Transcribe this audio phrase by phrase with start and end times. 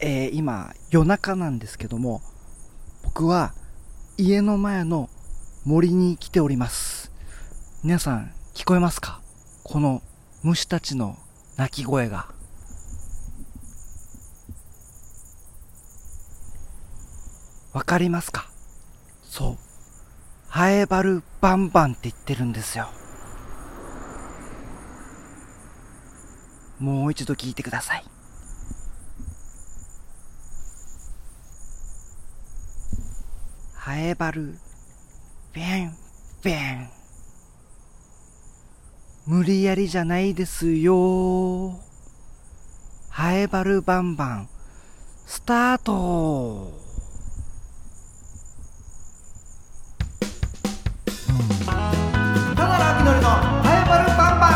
[0.00, 2.22] えー、今夜中なんですけども
[3.02, 3.52] 僕は
[4.16, 5.10] 家の前の
[5.64, 7.10] 森に来ております。
[7.82, 9.20] 皆さん聞こえますか？
[9.64, 10.02] この
[10.42, 11.16] 虫たちの
[11.56, 12.28] 鳴き声が。
[17.72, 18.48] わかりますか？
[19.24, 19.56] そう。
[20.48, 22.88] ハエバルバンバンって言ってるんですよ。
[26.78, 28.04] もう一度聞いてください。
[33.88, 34.58] ハエバル。
[35.54, 35.96] ベン
[36.42, 36.90] ベン。
[39.24, 41.70] 無理やりじゃないですよ。
[43.08, 44.48] ハエバルバンバン。
[45.24, 46.70] スタート。
[52.54, 54.50] 田原明則のハエバルバンバ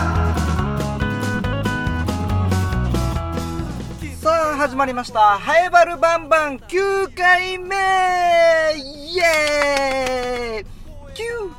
[4.10, 4.16] ン。
[4.20, 5.20] さあ始まりました。
[5.38, 9.01] ハエバルバンバン9回目。
[9.12, 10.66] イエーイ
[11.12, 11.52] 9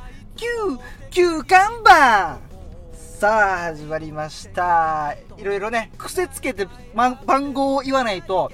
[1.12, 2.40] 9 9看板
[2.92, 8.50] さあ始まりましたいろいろね癖つけて、ま、番号を言わないと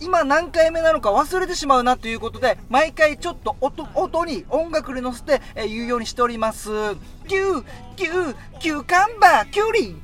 [0.00, 6.70] 今何回目なのか忘れてしまうなということで、毎回ちょっと音に音楽に乗せて、え、言うようにしております。
[6.70, 6.94] 9、
[7.26, 9.96] 9、9カンバー、キュリー。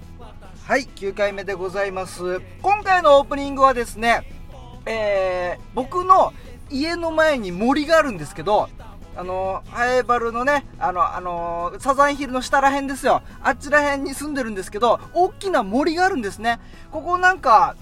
[0.67, 2.41] はい、9回目でございます。
[2.61, 4.29] 今回のオープニングはですね、
[4.85, 6.33] えー、僕の
[6.71, 8.69] 家の前に森があるんですけど、
[9.17, 13.23] あのハエバルのね、あの、あのサザンヒルの下ら辺ですよ。
[13.43, 16.61] あっちら辺に住んでるんですけど、大きな森があるんですね。
[16.91, 17.77] ここなんか、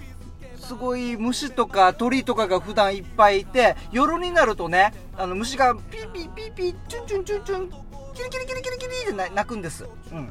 [0.59, 7.69] すごい虫とか鳥とかが普段いっぱいいて、夜になるとね、あの虫がピーピーピーピー、チュンチュンチュンチュン、
[8.13, 9.85] キリキリキリキリキリって鳴くんです。
[10.11, 10.29] うん。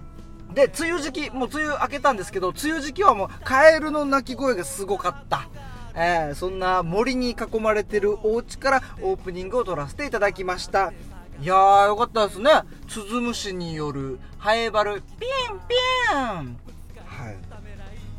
[0.55, 5.48] で、梅雨時期、もう梅雨明けたんですけど、梅雨時期はもうカエルの鳴き声がすごかった。
[5.95, 10.93] えー、そんな森に囲まれてるお家からオープニングを撮らせていただきました。
[11.41, 12.51] いやー、よかったですね。
[12.89, 15.75] スズムシによるハエバル、ピンピ
[16.14, 16.57] ン
[17.05, 17.36] はい。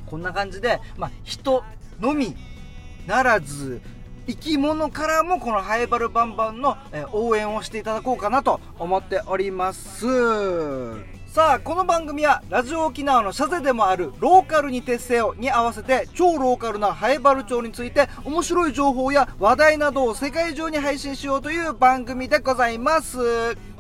[0.05, 1.63] こんな感じで、まあ、人、
[1.99, 2.35] のみ
[3.07, 3.81] ならず
[4.27, 6.77] 生き物からもこのハエバルバンバンの
[7.11, 10.05] 応援をしていただこうかなと思っております
[11.33, 23.17] さあこの番組はラジオ沖縄のシャゼでもあるローカルに徹せよに合わせて超ローカルなハエバル町について面白い情報や話題などを世界中に配信しようという番組でございます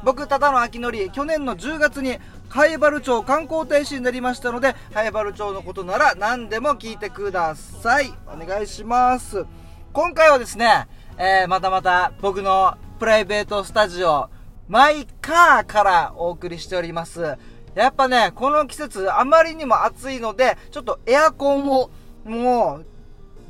[0.03, 2.17] 僕ただの秋のり去年の10月に
[2.49, 8.13] ハイバル町観光大使になりましたので、ハイバル町のことなら何でも聞いてください。
[8.27, 9.43] お願いします。
[9.91, 10.87] 今回はですね、
[11.17, 14.29] えー、またまた僕のプライベートスタジオ、
[14.67, 17.37] マイカーからお送りしております。
[17.75, 21.89] やっぱね、この季節あまりにも暑いので、ちょっとエアコンを
[22.23, 22.85] もう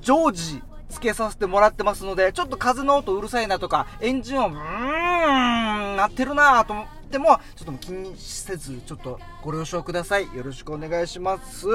[0.02, 10.24] 常時つけさせてもらってますので、ちょっと風の音うるさいなとか、エンジン音、うーん、なってるなぁと思っても、ちょっと気にせず、ちょっとご了承ください。
[10.36, 11.68] よろしくお願いします。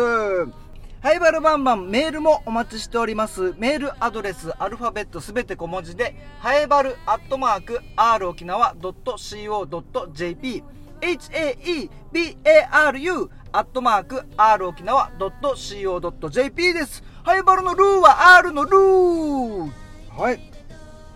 [1.00, 3.54] ハイバルバンバンメールもお待ちしております。
[3.56, 10.64] メールアドレス、アルファベットすべて小文字で、ハイバルアットマーク、r 沖縄 .co.jp、
[11.00, 17.04] haebaru アットマーク、r 沖縄 .co.jp です。
[17.22, 19.70] ハイバルのルーは R のルー
[20.16, 20.40] はい。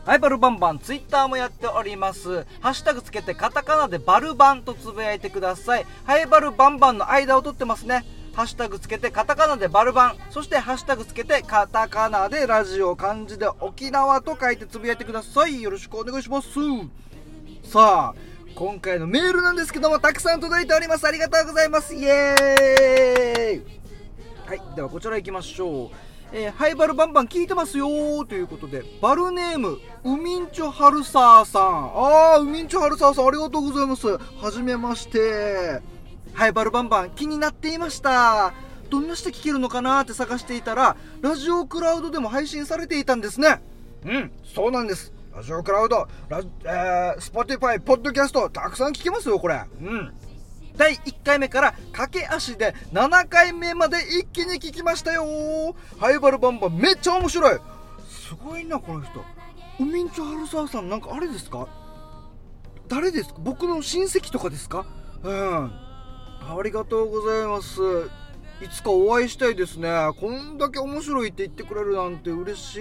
[0.06, 2.47] ハイバルバンバンツイッターもやっております。
[2.60, 5.87] ハッシュタグつけてカタカナでバルバンとつぶやいてください。
[6.04, 8.04] ハイバルバンバンの間を取ってますね。
[8.34, 10.16] ハッシュタグつけてカタカナでバルバン。
[10.31, 15.60] そしてハッシュタグつけてカタカナでラジオ漢字で沖縄と書いてつぶやいてください。
[15.60, 16.48] よろしくお願いします。
[17.65, 18.19] さあ、
[18.54, 21.06] 今回のメールなんですけども、たくさん届いております。
[21.06, 21.94] ありがとうございます。
[21.94, 23.82] イエーイ
[24.47, 25.91] はい、ではこちら行きましょう。
[26.34, 31.93] えー、ハイバルバンバン聞いてますよということで、バルネーム、ウミンチョハルサーさん。
[31.94, 34.09] あー、ウミンチョハルサーさん、ありがとうございます。
[34.09, 35.82] はじめまして。
[36.34, 38.53] ハエバルバンバン気になっていました。
[38.91, 43.62] どんなして聞けるのかなって探していたら、ラジオクラウドでも配信されていたんですね。
[44.05, 45.12] うん、そうなんです。
[45.34, 49.62] ラジオクラウド、ラえー、スポティファイ、ポッドキャスト、たくさん聞けますよ、これ。
[49.81, 50.12] うん。
[50.76, 57.61] 第1回目から駆け足で7回目まで一気に聞きましたよハエバルバンバンめっちゃ面白い
[58.08, 59.23] すごいなこの人
[59.81, 61.69] ウミンチョハルサーさんなんかあれですか？
[62.88, 63.35] 誰ですか？
[63.40, 64.87] 僕の親戚とかですか？
[65.23, 65.73] うん
[66.48, 67.80] ありがとうございます。
[68.60, 69.88] いつかお会いしたいですね。
[70.20, 72.80] こんだけ面白いって言ってくれるなんて嬉しい。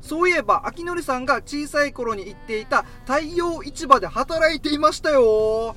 [0.00, 5.76] そういえば、秋のりさんが小さい頃に行っていた太陽市場で働いていましたよ。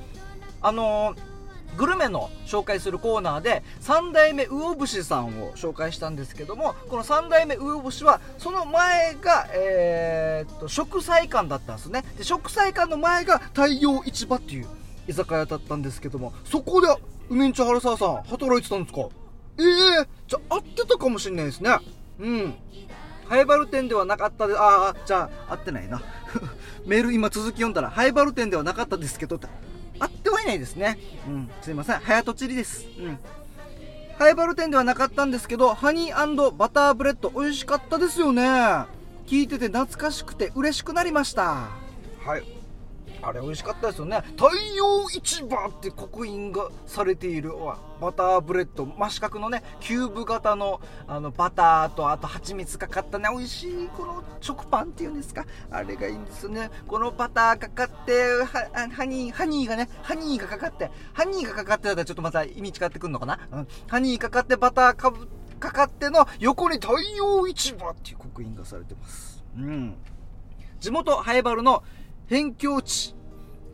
[0.62, 12.04] あのー、グルメの紹介するコーナーで三代目魚節さんを紹介したんですけどもこの三代目魚節はその前が、えー、っと食材館だったんですね。
[12.18, 14.68] で食材館の前が太陽市場っていう
[15.08, 16.88] 居酒屋だったんですけどもそこで
[17.30, 19.02] 梅んち原沢さん働いてたんですか？
[19.58, 21.78] ええー、じゃあ合ってたかもしれないですね
[22.20, 22.54] うん
[23.28, 26.02] ハイバル店ではなかったでああじゃあ合ってないな
[26.86, 29.40] メール今続き読んだらハイバル店ではなかったですけど
[29.98, 31.00] 合ってはいないですね。
[31.26, 31.50] うん。
[31.62, 32.00] すいません。
[32.00, 32.86] 早とちりです。
[33.00, 33.18] うん。
[34.20, 38.44] ハイバル店ではなかったんですけど、ハニーバターブレッド美味しかったですよね。
[39.26, 41.70] 聞いてて懐かしくて嬉しくなりました。
[42.26, 42.44] はい。
[43.28, 44.22] あれ美味しかったですよね。
[44.38, 47.54] 太陽市場って刻印がされている。
[48.00, 48.86] バターブレッド。
[48.86, 53.28] 真四角のねキューブ型のあのバターとあと蜂蜜かかったね。
[53.32, 55.44] 美味しいこの食パンっていうんですか？
[55.72, 56.70] あれがいいんですね。
[56.88, 58.44] このバターかかって
[58.94, 65.28] ハニーハニーがねハニーがかかってハニーがかかってたらちょっとまた意味違ってくるのかな、うん、ハニーかかってバターかぶ
[65.60, 69.44] かかっての横に太陽市場っていう刻印がされてます。
[69.58, 69.96] うん。
[70.80, 71.84] 地元ハイバルの
[72.30, 73.16] 辺境地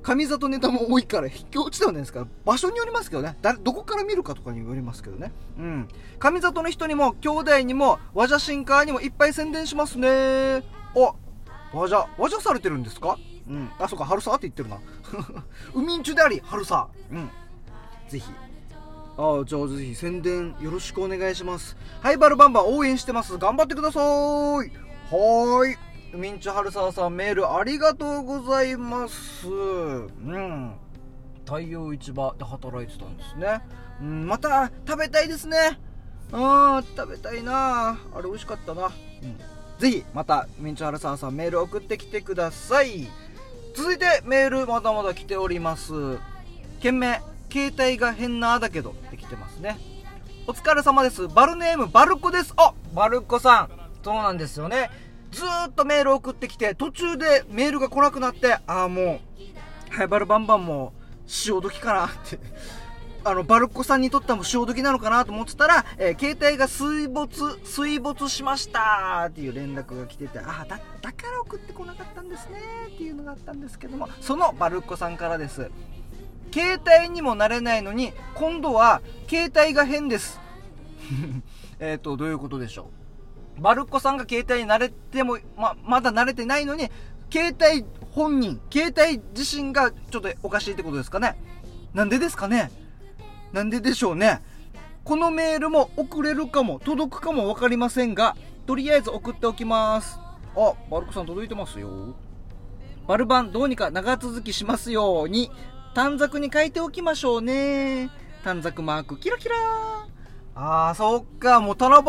[0.04, 3.38] 上里ネタも多いから卑怯地ではないですから場所によりますけどね。
[3.62, 5.32] どこから見るかとかによりますけどね。
[5.60, 5.88] うん。
[6.18, 10.64] 上里の人にも兄弟にも和ジャシンカーにもいっぱい宣伝しますね。
[10.96, 11.14] あ
[11.72, 13.18] 和ジャ和ジャされてるんですか？
[13.48, 13.70] うん。
[13.78, 14.80] あそっか春さって言ってるな。
[15.76, 17.30] 海んちゅであり春さうん。
[18.10, 18.26] ぜひ。
[19.18, 21.78] ああじゃあぜひ宣伝よろしくお願いします。
[22.00, 23.38] ハイバルバンバン応援してます。
[23.38, 24.04] 頑張ってください。
[24.04, 25.78] はーい。
[26.14, 29.48] ミンチ春沢さんメールありがとうございます。
[29.48, 30.74] うん。
[31.46, 33.62] 太陽市場で働いてたんですね。
[34.02, 35.80] うんまた食べたいですね。
[36.34, 37.98] うん食べたいな。
[38.14, 38.88] あれ美味しかったな。
[38.88, 39.38] うん。
[39.80, 43.08] ぜひまたミンチ春沢さんメール送ってきてください。
[43.74, 45.94] 続いてメールまだまだ来ております。
[46.82, 49.80] 件名携帯が変なだけどって来てますね。
[50.46, 51.30] お疲れ様です。
[51.30, 52.54] バルネームバルコです。
[52.58, 53.70] あバルコさん。
[54.04, 54.90] そうなんですよね。
[55.32, 59.20] ずっとメール送ってきて、途中でメールが来なくなって、ああ、も
[59.90, 60.94] う、ハイバルバンバンも
[61.26, 62.40] 潮時かなって
[63.24, 75.70] あの、バルコさんにとっても潮時なのかなと思ってたら、えー、携帯が水没、水没しましたっていう連絡が来てて、ああ、だ、だから送ってこなかったんですねっていうのがあったんですけども、そのバルコさんからです。
[76.54, 80.40] 携帯にもなれないのに、今度は携帯が変です。
[81.80, 83.01] えっと、どういうことでしょう？
[83.62, 86.90] バルコさんが携帯に慣れても、ま、まだ慣れてないのに、
[87.32, 91.40] 携帯本人、携帯自身がちょっとおかしいってことですかね。
[91.94, 92.72] なんでですかね
[93.54, 94.42] なんででしょうね。
[95.04, 98.36] このメールも送れるかも、届くかもわかりませんが、
[98.66, 100.20] とりあえず送っておきます。
[100.56, 102.16] あ、バルコさん届いてますよ。
[103.08, 105.52] バルバンどうにか長続きしますように、
[105.94, 108.10] 短冊に書いておきましょうね。
[108.44, 109.56] 短冊マークキラキラ
[110.64, 112.04] ああ、そっか、もう七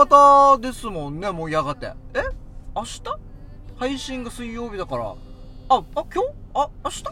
[0.59, 1.87] 夕ですもんね、もうやがて。
[2.13, 2.21] え？
[2.77, 3.03] 明日？
[3.77, 5.05] 配信が水曜日だから。
[5.07, 5.15] あ、
[5.71, 6.21] あ、今日？
[6.53, 7.03] あ、明日？
[7.03, 7.07] ん？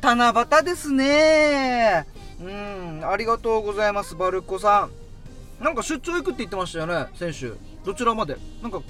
[0.00, 2.06] 七夕ですね
[2.40, 4.88] うん、ありがとうございます、バルコさ
[5.60, 5.64] ん。
[5.64, 7.56] なんか出張行くって言ってましたよね、先週。
[7.84, 8.36] どちらまで？
[8.62, 8.82] なんか、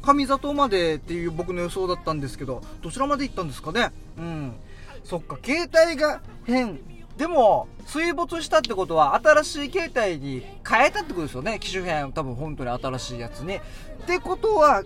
[0.00, 3.90] 上里までっていう僕の予想だったんですけど、どちらまで行ったんですかね？
[4.16, 4.54] うん。
[5.02, 6.78] そっか、携帯が変
[7.18, 11.58] でも、水没したってことは、新しい携帯に変えたってことですよね。
[11.60, 13.56] 機種変、多分本当に新しいやつに。
[13.56, 13.60] っ
[14.06, 14.84] てことは、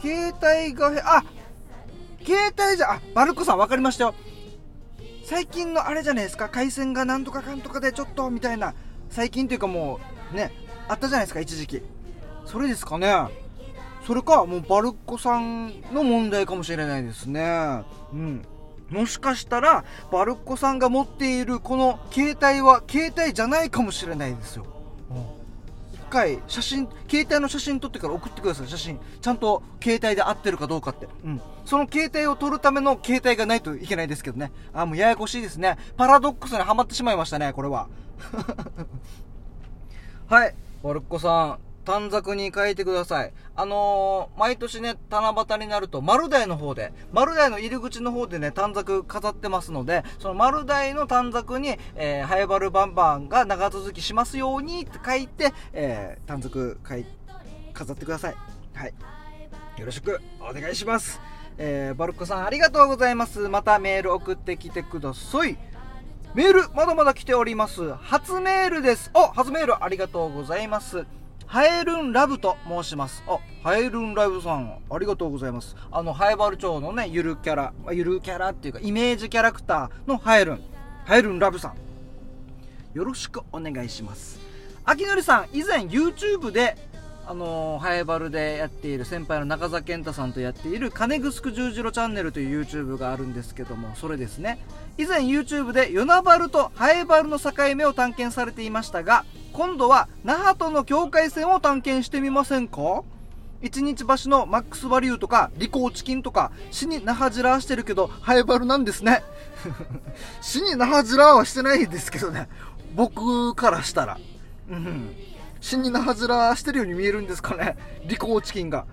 [0.00, 1.22] 携帯が、あ
[2.24, 4.14] 携帯じゃ、あ、バルコさん分かりましたよ。
[5.26, 8.72] 最近のあれじゃないですか、回線がなんとかかんとかでちょっと、みたいな。
[9.10, 10.00] 最近というかも
[10.32, 10.50] う、ね、
[10.88, 11.82] あったじゃないですか、一時期。
[12.46, 13.12] それですかね。
[14.06, 17.84] それか、もうバルコさんの問題かもしれないですね。
[18.14, 18.42] うん。
[18.90, 24.66] もしかしたら、バルッコさんが持っているこの携帯は携帯じゃないかもしれないですよ。
[25.92, 29.00] 一回、写真、携帯の写真撮ってから送ってください、写真。
[29.20, 31.08] ちゃんと携帯で合ってるかどうかって。
[31.24, 31.40] うん。
[31.64, 34.52] その携帯を撮るための携帯がないといけないですけどね。
[34.72, 35.76] あ、もうややこしいですね。
[35.96, 37.88] パラドックスにはまってしまいましたね、これは。
[40.28, 41.73] はい、バルッコさん。
[41.84, 43.32] 短冊に書いてください。
[43.56, 57.06] あのー、毎年ね、七夕になると、丸台の方で、丸台の入り口の方でね、短冊飾ってますので、その丸台の短冊に、えー、ハイバルバンバンが長続きしますようにって書いて、えー、短冊書い、
[57.72, 58.36] 飾ってください。
[58.74, 58.94] はい。
[59.78, 61.20] よろしくお願いします。
[61.58, 63.48] えー、バルコさんありがとうございます。
[63.48, 65.56] またメール送ってきてください。
[66.34, 67.94] メール、まだまだ来ております。
[67.94, 69.10] 初メールです。
[69.14, 71.06] お、初メールありがとうございます。
[71.54, 73.22] ハエルンラブと申します。
[73.28, 75.76] あ、ハエルンラブさん、ありがとうございます。
[75.92, 80.74] あの、ハエバル町のね、ゆるキャラ、ゆるキャラっていうか、イメージキャラクターのハエルン。
[81.04, 81.74] ハイルンラブさん
[82.96, 84.40] よろしくお願いします
[84.84, 86.76] 秋のりさん以前 YouTube で
[87.26, 94.58] あのー、ハエバルでやっている先輩の中澤健太さんとやっている金城十字路チャンネルという YouTube があるんですけどもそれですね
[94.96, 103.02] 以前 YouTube で与那原とハエバルの境目を探検されていましたが今度は那覇との境界線を探検してみませんか？
[103.62, 109.22] 一日橋のマックスバリューとかリコーチキンとか死に那覇ジラーしてるけどハエバルなんですね。
[110.42, 112.48] 死に那覇ジラーはしてないですけどね。
[112.94, 114.18] 僕からしたら。
[114.70, 115.14] うん。
[115.60, 117.76] 死に那覇ずらしてるように見えるんですかね。
[118.04, 118.84] リコーチキンが。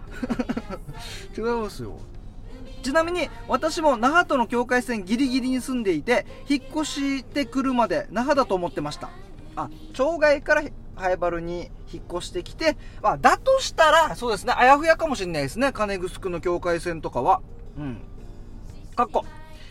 [1.37, 1.99] 違いますよ。
[2.81, 9.09] ちなみに私も那覇との境界線ギリギリに住んでいて引っ越してくるまで那覇だと思ってました。
[9.55, 10.63] あ町外から
[10.95, 17.41] ハエバルに引っ越してきて、まあ、だとしたらそうですねあやふやかもしれないですね金城の境界線とかは。
[17.77, 17.97] うん。
[18.95, 19.25] かっこ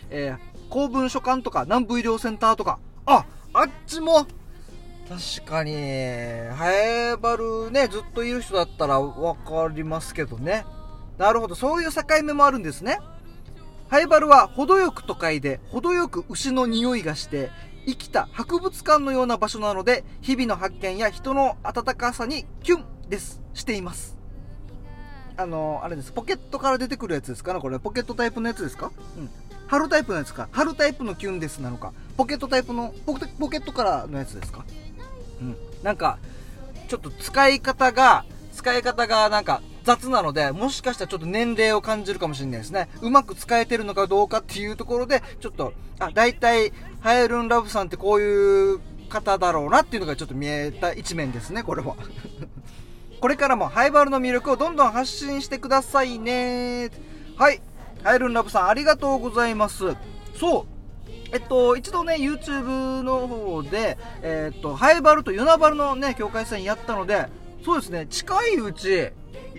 [0.09, 2.79] えー、公文書館とか南部医療センターとか。
[3.05, 4.25] ああっちも
[5.11, 10.65] 確かに、ハエバルね、ずっといる人だったらわかりますけどね。
[11.21, 12.99] なるほど、そういう境目もあるんですね。
[13.89, 17.51] ハエバルは程よく都会で、程よく牛の匂いがして、
[17.85, 23.39] 生きた博物館のような場所なので、日々の発見や人の温かさにキュンです。
[23.53, 24.17] しています。
[25.37, 26.11] あの、あれです。
[26.11, 27.77] ポケットから出てくるやつですかねこれ。
[27.77, 28.91] ポケットタイプのやつですか？
[29.15, 29.29] うん。
[29.67, 30.49] 春タイプのやつか。
[30.51, 31.93] 春タイプのキュンですなのか。
[32.17, 34.65] ポケットタイプの、ポケットからのやつですか？
[35.39, 36.17] うん、なんか
[36.87, 42.89] ちょっと使い方が使い方がなんか雑なのでもしかしたらちょっと年齢を感じるかもしれないですね。
[43.01, 51.95] うまく使えてるのかどうかっていうところでちょっとあ大体ハエルンラブさんってこういう方だろうなっていうのがちょっと見えた一面ですねこれは。
[53.19, 56.89] これからもハイバルの魅力をどんどん発信してくださいね。
[57.35, 57.61] はい。
[58.03, 59.95] ハエルンラブさんありがとうございます。
[60.39, 60.65] そう。
[61.31, 67.27] えっと、一度ね、YouTube の方で、えっと、ハイバルとユナバルのね、境界線やったので、
[67.63, 69.11] そうですね、近いうち、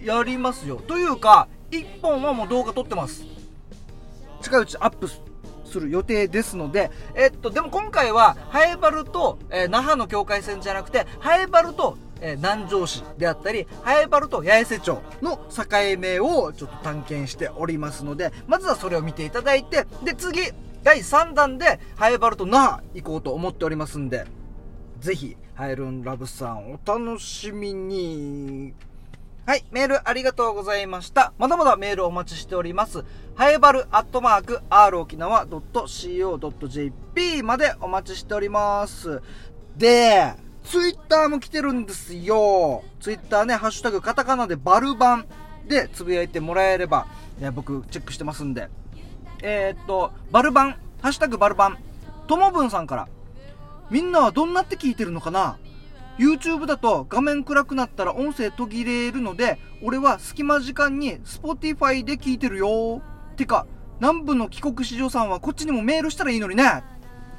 [0.03, 0.81] やりますよ。
[0.87, 3.25] というか、1本はもう動画撮ってます。
[4.43, 15.65] 近いうちアップする予定ですので、えっと、でも今回は、ハイバルと、えー、那覇の境界線じゃなくて、ハイバルと、えー、南城市であったり、ハイバルと八重瀬町の境
[15.99, 24.27] 目をちょっと探検しておりますので、まずはそれを見ていただいて、で、次、第3弾で、ハエバルと那覇行こうと思っておりますんで、
[24.99, 28.75] ぜひ、ハエルンラブさんお楽しみに。
[29.45, 31.33] はい、メールありがとうございました。
[31.37, 33.05] まだまだメールお待ちしております。
[33.35, 39.21] ハエバルアットマーク r 沖縄 .co.jp までお待ちしております。
[39.77, 42.85] で、ツイッターも来てるんですよ。
[43.01, 45.27] ツイッターね、ハッシュタグカタカナでバルバン
[45.67, 47.09] でつぶやいてもらえれば、
[47.41, 48.69] ね、僕チェックしてますんで、
[49.43, 50.71] えー、っと、バルバン、
[51.01, 51.79] ハッシュタグバルバン、
[52.29, 53.09] ともぶんさんから、
[53.91, 55.59] みんなはどんなって聞いてるのかな？
[56.23, 63.02] YouTube だと画面暗くなったら音声途切れるので、俺は隙間時間に Spotify で聞いてるよ。
[63.37, 63.67] てか、
[63.99, 66.85] 南部の帰国子女さんはこっちにもメールしたらいいのにね。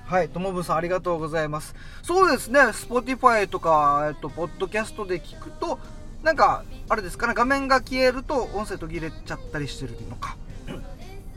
[0.05, 1.75] はい、ともぶさんありがとうございます。
[2.01, 5.79] そうですね、Spotify とか、えっと、ポッドキャストで聞くと、
[6.21, 10.35] なんか、あれですかね、画面が消えると音声途切れちゃったりしてるのか。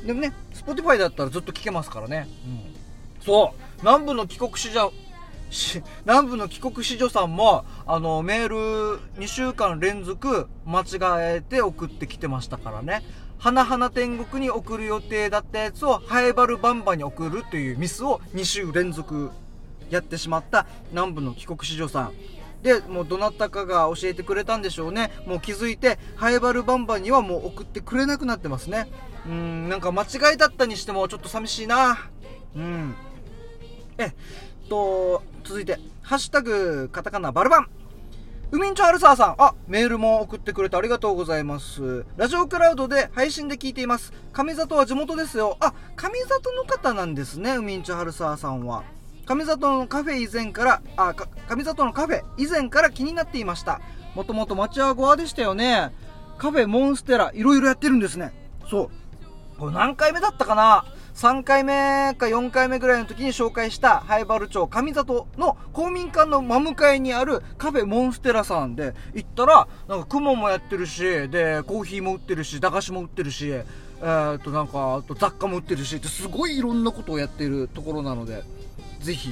[0.04, 2.28] でもね、Spotify だったらずっと聴けますからね。
[2.44, 3.24] うん。
[3.24, 3.80] そう。
[3.82, 4.92] 南部の帰国子女、
[6.04, 13.02] 南部の帰国子女さんも、あの、メール2週間連続間違えて送ってきてましたからね。
[13.38, 19.30] 花々天国に送る予定だったやつを、ハエバルバンバに送るというミスを2週連続
[19.90, 22.12] やってしまった南部の帰国子女さん。
[22.62, 25.12] で、もうどなたかが教えてくれたんでしょうね。
[25.26, 28.88] もう気づいて、ハエバルバンバにはもう送ってくれなくなってますね。
[29.26, 32.10] うん、なんか間違いだったにしてもちょっと寂しいな。
[32.56, 32.94] うん。
[33.98, 34.12] え
[34.68, 37.68] と、続いて、ハッシュタグ、カタカナ、バルバン。
[38.52, 39.34] ウミンチョハルサーさん。
[39.38, 42.04] あ、メールも送ってくれてありがとうございます。
[42.16, 44.12] ラジオクラウドで配信で聞いています。
[44.32, 45.56] 上里は地元ですよ。
[45.58, 48.84] あ、上里の方なんですね、ウミンチョハルサーさんは。
[49.26, 51.14] 上里のカフェ以前から、あ、
[51.48, 53.80] 上里のカフェ以前から気になっていました。
[54.14, 55.92] もともと町はゴアでしたよね。
[56.38, 58.32] カフェモンステラ、いろいろやってるんですね。
[58.70, 58.90] そう。
[59.58, 60.84] これ何回目だったかな
[61.16, 78.42] 3回目か4回目ぐらいの時に紹介した灰原町上里の公民館の真向かいにあるカフェモンステラさんで行ったら、なんか雲もやってるし、で、コーヒーも売ってるし、駄菓子も売ってるし、えー、っとなんか、あと雑貨も売ってるし、ってすごいいろんなことをやっているところなので、
[79.00, 79.30] ぜひ、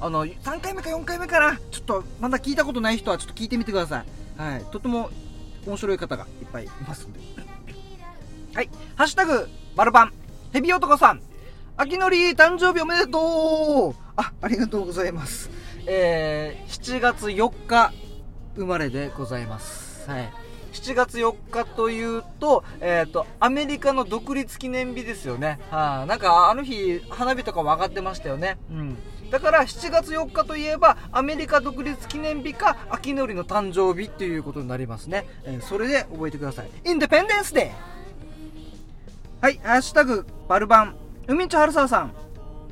[0.00, 4.02] あの、3回目か4回目かなちょっとまだ聞いたことない人はちょっと聞いてみてくださ
[4.38, 4.40] い。
[4.40, 4.64] はい。
[4.72, 5.10] とても
[5.66, 7.20] 面白い方がいっぱいいますんで。
[8.54, 8.70] はい。
[8.96, 10.17] ハッシュタグ、バルバン。
[10.52, 11.20] ヘビ男さん。
[11.76, 15.48] 秋のり誕生日おめでとうあありがとうございます
[15.86, 17.92] えー、7月4日
[18.56, 20.32] 生まれでございますはい
[20.72, 25.58] 7月4日というと、えっ、ー、と、アメリカの独立記念日ですよね。
[25.70, 28.58] はあ、なんかあの日、花火とかも上がってましたよね。
[28.70, 28.96] うん。
[29.30, 37.97] だから7月4日といえばアメリカ独立記念日か秋のりの誕生日っていうことになりますね、えー、それで覚えてくださいインデペンデンスデー
[39.40, 40.96] はいハッシュタグバルバン。
[41.28, 42.12] 海んちはるさわさん。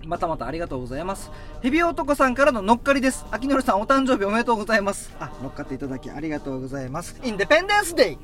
[0.05, 1.31] またまたありがとうございます。
[1.63, 3.25] ヘビ男さんからの乗っかりです。
[3.31, 5.15] 秋のりさんお誕生日おめでとうございます。
[5.21, 7.21] あ乗っかっていただきありがとうございます。
[7.23, 8.19] インデペンデンスデー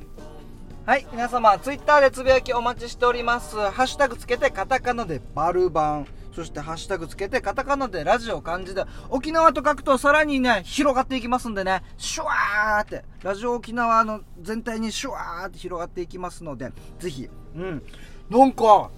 [0.85, 3.55] はい皆様ツイッターでつぶやきお待ちしております。
[3.55, 6.07] ハッシュタグつけてカタカナでバルバン。
[6.35, 8.87] そしてハッシュタグつけてカタカナでラジオ漢字で。
[9.11, 17.83] 沖縄と書くとさらにね、広がっていきますんでね、シュワーって、ラジオ沖縄の全体にシュワーって広がっていきますので、ぜひ、うん。
[18.33, 18.91] なんか、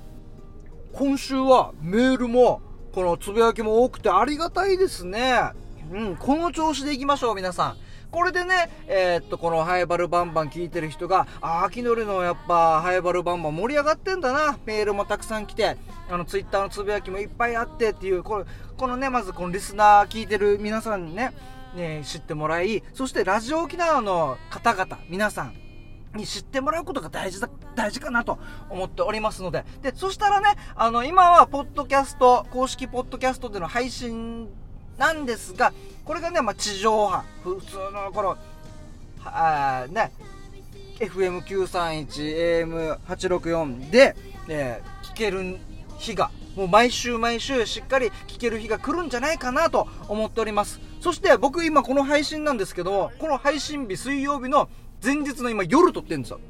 [0.92, 2.62] 今週はメールも、
[2.92, 5.40] このつぶやきも多くてありがたいですね。
[5.90, 7.76] うん、この調子でいきましょう、皆さん。
[8.12, 14.56] これでね、えー、っと、このハイバルバンバン聞いてる人が、あ、秋のりのやっぱ、ハイバルバンバン盛り上がってんだな。
[14.66, 15.76] メールもたくさん来て、
[16.08, 18.44] あの、ツイッターのつぶやきもいっぱいあってっていう、これ、
[18.76, 21.34] このね、まずこのリスナー聞いてる皆さんにね、
[21.74, 25.63] ね、知ってもらい、そしてラジオ沖縄の方々、皆さん、
[26.14, 28.38] に知ってもらうことが大事だ、大事かなと
[28.70, 29.64] 思っておりますので。
[29.82, 34.48] で、そしたらね、あの、今は、ポッドキャスト、公式ポッドキャストでの配信
[34.98, 35.72] なんですが、
[36.04, 38.36] これがね、まあ、地上波、普通のこの、
[39.24, 40.12] あね、
[40.98, 44.16] FM931、AM864 で、
[44.48, 45.58] えー、聞ける
[45.98, 50.80] 日が、もう毎週毎週しっかり聞ける日が来るんじゃないかなと思っております。
[51.00, 54.68] そして僕今この配信なんですけど、この配信日水曜日の
[55.04, 56.40] 前日の今夜撮ってんですよ。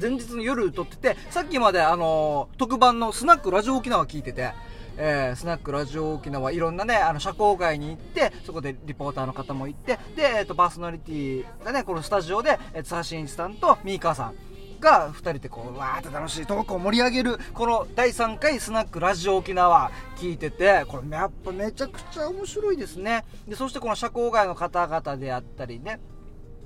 [0.00, 4.54] 前日の夜撮ってて、さっきまであのー、特番のスナックラジオ沖縄聞いてて、
[4.96, 14.34] えー、スナックラジオ沖縄いろんなね、あの、社交外に行って、そこでリポーターの方も行って、で、えっ、ー、と、パーソナリティがね、このスタジオで、えー、津橋一さんとミーカーさん、
[14.80, 26.00] が2人でこうわーって楽しいトークを盛り上げるこの第3回スナックラジオ沖縄聞いててこれやっぱめちゃくちゃ面白いですねでそしてこの社交外の方々であったりね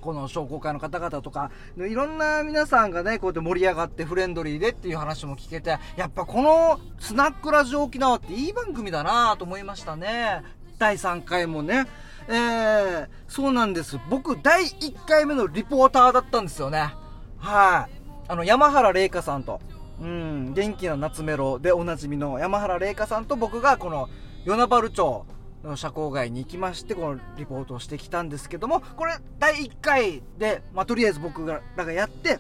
[0.05, 10.43] この商工会の方々とか、いろんな皆さんがね、こうやって盛り上がってフレンドリーでっていう話も聞けて、やっぱこのスナックラジオ沖縄っていい番組だなと思いましたね。
[10.79, 11.87] 第3回もね。
[12.29, 13.99] えー、そうなんです。
[14.11, 16.95] 僕、第1回目のリポーターだったんですよね。
[17.39, 17.95] はい。
[18.29, 19.61] あの、山原玲香さんと、
[20.01, 24.09] うん、元気な夏メロでおなじみの山原玲香さんと僕がこの、
[24.45, 25.25] 与那原町、
[25.69, 32.39] の社交外に行きまして、このリポートをしてきたんですけども、これ第1回で、まあ、とりあえず僕らがやって、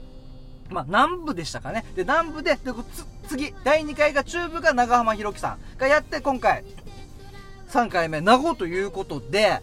[0.70, 1.84] まあ、南部でしたかね。
[1.94, 2.72] で、南部で、で
[3.28, 6.64] 次、第2回が中部が長浜弘樹さんがやって、今回、
[7.70, 9.60] 3回目、名護ということで、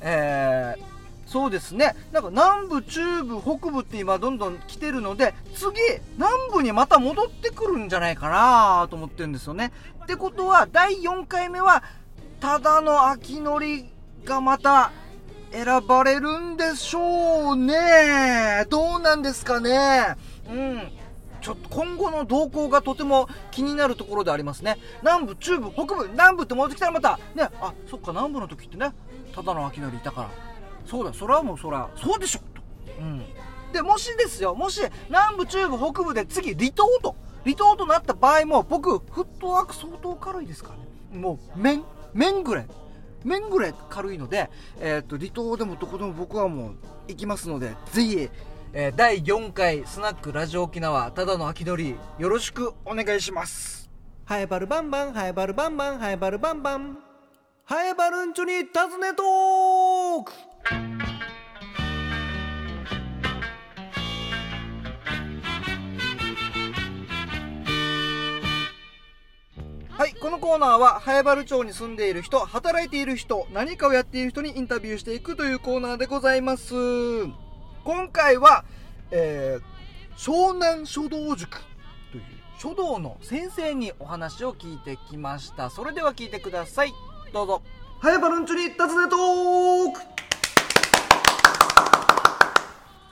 [0.00, 0.94] えー、
[1.26, 1.94] そうですね。
[2.12, 5.74] なんか南部、中部、北部って今どんどん来てるので、次、
[6.16, 9.72] 南部にまた戻ってくるんじゃないかなと思ってるんですよね。
[10.02, 11.82] ってことは、第4回目は、
[12.44, 13.86] ただの秋のり
[14.22, 14.92] がまた
[15.50, 18.66] 選ばれるんでしょうね。
[18.68, 20.14] どうなんですかね。
[20.50, 20.92] うん。
[21.40, 24.76] ちょっと今後の動向がとても気になるところでありますね。
[25.00, 28.92] 南部、中部、北部、南部って戻ってきたらまた、ね、あ、そっか、南部の時ってね、
[29.34, 30.30] ただの秋のりいたから。
[30.84, 32.60] そうだ、それはもうそら、そうでしょ、と。
[33.00, 33.24] うん。
[33.72, 40.84] で、もしですよ、もし、南部、中部、北部で次、離島と、離島となった場合も、僕、フットワーク相当軽いですからね。
[41.18, 41.82] もう、面、
[42.14, 42.66] 面ぐらい。
[43.24, 46.74] 面ぐらい軽いので、えー、と離島でもどこでも僕はもう
[47.08, 48.28] 行きますのでぜひ、
[48.74, 53.90] えー、第4回スナックラジオ沖縄ただの秋のりよろしくお願いします。
[54.26, 56.98] ハエバルバンバンハエバルバンバンハエバルバンバン。
[57.64, 61.13] ハエバルンチョに尋ねトーク。
[69.96, 76.74] はい、このコーナーは、早原町に住んでいる人、働いている人、何かをやっている人にインタビューしていくというコーナーでございます。
[77.84, 78.64] 今回は、
[79.12, 81.60] えー、湘南書道塾
[82.10, 82.22] という
[82.58, 85.70] 書道の先生にお話を聞いてきました。
[85.70, 86.92] それでは聞いてください。
[87.32, 87.62] どうぞ。
[88.00, 90.00] 早原んちに尋ねトーク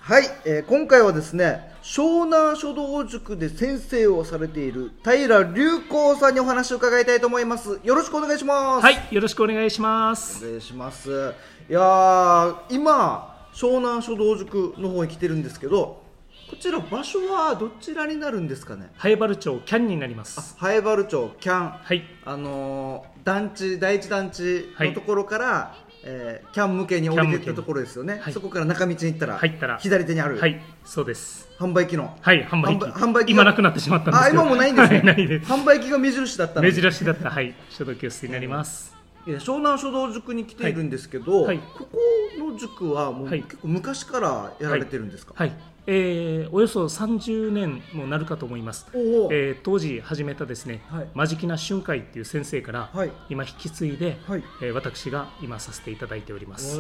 [0.05, 7.79] はい、えー、今回はですね、湘南書道塾で先生をされている平隆光さんにお話を伺いたいと思います。
[7.85, 8.85] よろしくお願いします。
[8.85, 10.45] はいよろしくお願いします。
[10.45, 11.35] お願いします。
[11.71, 16.03] いや今湘南書道塾の方に来てるんですけど
[16.51, 18.91] こちら場所はどちらになるんですかね？
[18.97, 20.57] ハエバル町キャンになります。
[20.59, 21.71] ハエバル町キャン。
[21.71, 22.03] はい。
[22.25, 29.79] あのー団地第一団地のところから、えーキャン向けに降りていったところですよね、はいそこから中道に行ったら入ったら。
[29.79, 30.61] 左手にある、はい。
[30.85, 31.49] そうです。
[31.59, 32.17] 販売機の。
[32.21, 32.45] はい。
[32.45, 32.85] 販売機。
[32.85, 34.43] 販売機今なくなってしまったんですあけど。
[34.43, 35.53] 今もないんですね、はいないです。
[35.53, 36.62] 販売機が目印だったの。
[36.62, 37.31] 目印だった。
[37.31, 37.55] はい。
[37.71, 41.57] 書道教室になります湘南書道塾に来ているんですけど、はい。
[41.57, 41.99] はいここ
[42.39, 43.43] の塾はもうはい。
[43.43, 45.53] 結構昔からやられてるんですか、はい。
[45.87, 48.87] えーおよそ30年もなるかと思います。
[48.95, 51.09] えー当時始めたですね、はい。
[51.15, 53.13] マジキナ春会っていう先生から、はい。
[53.29, 54.45] 今引き継いで、はい。
[54.61, 56.79] えー私が今させていただいております、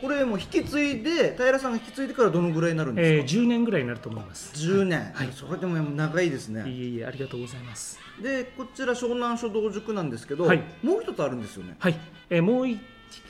[0.00, 4.52] これもう引き継いで平さんが引き継いでからどのぐらいになるんえーですか、10年ぐらいになると思います。
[4.54, 5.28] 10年、はい。
[5.32, 6.68] それでも長いですね。
[6.68, 10.62] いえいえありがとうございますでこちら湘南書道塾なんですけど、はい。
[10.82, 11.76] もう一つあるんですよね。
[11.78, 11.94] はい、
[12.30, 12.80] えーもう一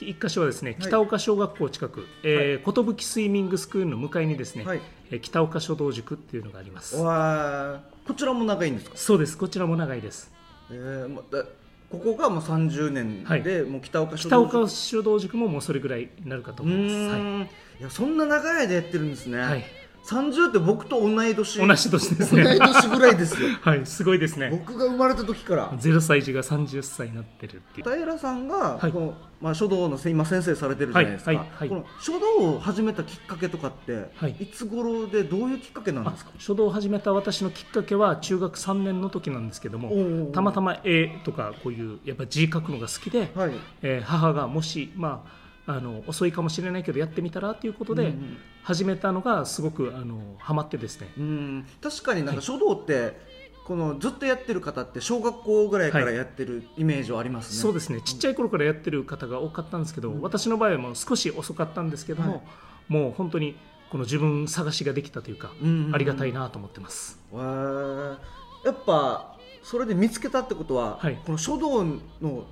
[0.01, 4.81] 一箇所はですね北岡小学校近く、えー寿スイミングスクールの向かいにですね、はい。
[5.11, 6.97] えー北岡書道塾っていうのがあります。
[6.97, 9.37] こちらも長いんですか、そうです。
[9.39, 10.33] こちらも長いです。
[10.71, 11.45] えーまだ
[11.91, 14.59] ここがもう30年で、もう北岡書北道塾。
[14.59, 16.95] 岡書道塾ももうそれぐらいになるかとう思います。
[16.95, 19.65] ーん、い、やそんな長い間やってるんですね、はい、はい、
[20.05, 21.67] 30って僕と同い年。
[21.67, 23.49] 同じ年です同いね年ぐらいですよ。
[23.63, 24.51] はいすごいですね。
[24.51, 25.71] 僕が生まれた時から。
[25.71, 27.97] 0歳児が30歳になってるっていう。
[27.99, 28.93] 平さんが、はい。
[28.93, 31.69] このまあ、書道のせ今先生されてるじゃないですか、はいはいはい。
[31.69, 34.37] この書道を始めたきっかけとかって、はい。
[34.41, 36.31] い、つ頃でどういうきっかけなんあですか？
[36.39, 43.53] 書道を始めた私のきっかけは中学3年の時なんですけどおもーたまたま絵とかこういうやっぱ字書くのが好きで、はい。
[43.83, 51.13] えー母がもし、まあ、あの遅いかもしれないけどやってみたらということでうん始めたのがすごくあのハマってですね。
[51.19, 51.67] うん。
[51.83, 53.21] 確かになんか書道って、
[53.67, 56.15] このずっとやってる方って小学校ぐらいからはい。
[56.15, 58.01] やってるイメージはありますね、そうですね。
[58.01, 62.43] ちっちゃい頃からやってる方が多かったんですけど、私の場合はもう少し遅かったんですけども、はい。
[62.89, 63.57] もう本当に
[63.91, 65.95] この自分探しができたというか、うんうんうん。
[65.95, 67.21] ありがたいなと思ってます。
[67.33, 69.34] やっぱ
[69.65, 71.19] それで見つけたってことは、はい。
[71.25, 71.95] この書道の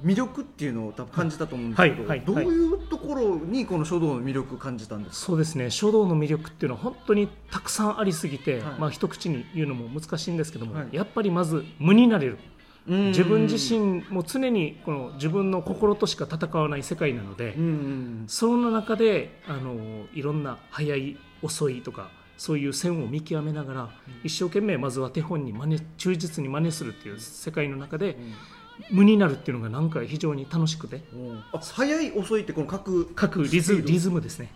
[0.03, 2.19] 魅力っていうのを多分感じたと思うんですけど、はい。
[2.19, 2.27] はい。
[2.27, 5.71] どういうところにこの書道の魅力を感じたんですか、そうですね。
[5.71, 8.81] 書道の魅力っていうのは本当にたくさんありすぎて、はい。
[8.81, 10.89] まあ一口に言うのも難しいんですけども、はい。
[10.91, 12.39] やっぱりまず無になれる。
[12.89, 13.07] うん。
[13.09, 17.55] 自分自身も常にこの自分の心としか戦わない世界なので、
[18.27, 22.11] その中であのいろんな早い遅いとか
[22.43, 23.91] そういう線を見極めながら、
[24.25, 28.17] 一生懸命まずは手本に真似忠実に真似するっていう世界の中で、
[28.91, 31.05] 無になるっていうのがなんか非常に楽しくて。
[31.13, 31.39] うん。
[31.53, 34.53] あ早い遅いってこの各各リズリズムですね。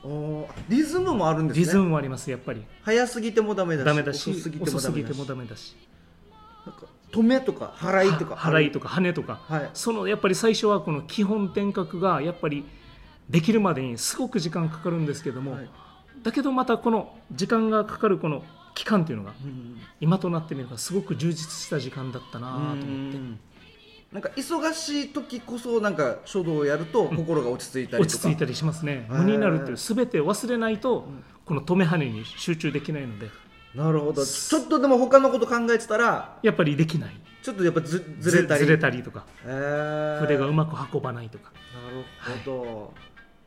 [0.68, 1.64] リズムもあるんですね。
[1.64, 2.64] リズムもありますやっぱり。
[2.82, 5.18] 早すぎてもダメだしダメだし遅すぎてもダメだし。
[5.18, 5.76] もダメだし。
[6.66, 8.34] なんか止めとか払いとか。
[8.34, 9.70] は払いとか跳ねとか、はい。
[9.74, 12.64] そのやっぱり最初はこの基本点覚がやっぱり
[13.30, 15.70] できるまでにすごく時間かかるんですけども、はい
[16.26, 18.42] だけどまたこの時間がかかるこの
[18.74, 22.84] 期間っていうのがうん今となってみればすごく充実した時間だったなと思って。
[22.84, 23.38] うん
[24.12, 29.06] なんか忙しい時こそなんか書道をやると心が落ち着いたりとか、落ち着いたりしますね。
[29.10, 31.08] 無になるっていう全て忘れないと
[31.44, 33.28] この止め跳ねに集中できないので。
[33.74, 34.24] なるほど。
[34.24, 37.20] ちょっとでも他のこと考えてたらやっぱりできない。
[37.42, 38.64] ちょっとやっぱずずれたり。
[38.64, 39.26] ずれたりとか。
[39.42, 41.50] 筆がうまく運ばないとか。
[41.84, 42.04] なる
[42.44, 42.94] ほど、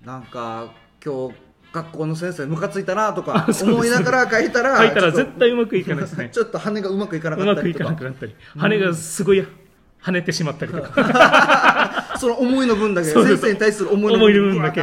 [0.06, 6.30] なんか今日学校の先生ムカついたなとか 思いながら書いたら書いたら絶対うまくいかないですね。
[6.32, 7.86] ちょっと羽がうまくいかなかうまくいったりとか。
[7.86, 8.36] かなくなったり。
[8.58, 9.46] 羽がすごい
[10.02, 12.16] 跳ねてしまったりとか。
[12.20, 14.82] その思いの分だけ先生に対する思いの分だけ。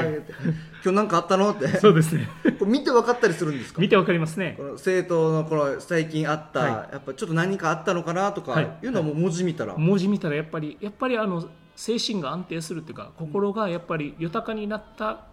[0.84, 1.66] 今日何かあったのって。
[1.80, 2.28] そうですね。
[2.58, 3.80] これ見て分かったりするんですか？
[3.80, 4.54] 見てわかりますね。
[4.56, 6.70] この生徒のこの最近あった、はい。
[6.70, 8.70] やっぱちょっと何かあったのかなとか、はい。
[8.84, 11.44] い、うのはもう文字見たら、文字見たらやっぱりやっぱりあの
[11.74, 15.24] 精神が安定するっていうか心がやっぱり豊かになった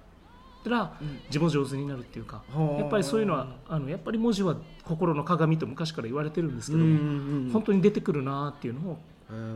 [0.69, 0.93] ら
[1.30, 6.84] 字も上手になるっていうか、はあやっぱりそういうのはあのやっぱり文字は心の鏡と昔から言われてるんですけど
[7.52, 8.97] 本当に出てくるなっていうのを